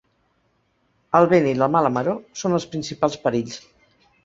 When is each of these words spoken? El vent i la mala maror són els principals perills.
El 1.19 1.29
vent 1.35 1.49
i 1.51 1.53
la 1.59 1.69
mala 1.77 1.93
maror 1.99 2.17
són 2.43 2.59
els 2.59 2.67
principals 2.75 3.21
perills. 3.29 3.63